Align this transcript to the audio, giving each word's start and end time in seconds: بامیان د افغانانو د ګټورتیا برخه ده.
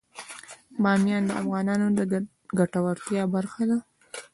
بامیان 0.83 1.23
د 1.25 1.31
افغانانو 1.41 1.87
د 1.97 1.99
ګټورتیا 2.59 3.23
برخه 3.35 3.63
ده. 3.69 3.77